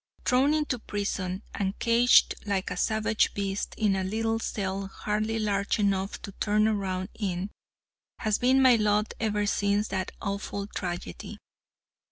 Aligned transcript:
Thrown 0.25 0.55
into 0.55 0.79
prison, 0.79 1.43
and 1.53 1.77
caged 1.77 2.33
like 2.47 2.71
a 2.71 2.75
savage 2.75 3.35
beast 3.35 3.75
in 3.77 3.95
a 3.95 4.03
little 4.03 4.39
cell 4.39 4.87
hardly 4.87 5.37
large 5.37 5.77
enough 5.77 6.19
to 6.23 6.31
turn 6.39 6.67
around 6.67 7.09
in, 7.13 7.51
has 8.17 8.39
been 8.39 8.63
my 8.63 8.77
lot 8.77 9.13
ever 9.19 9.45
since 9.45 9.89
that 9.89 10.11
awful 10.19 10.65
tragedy. 10.65 11.37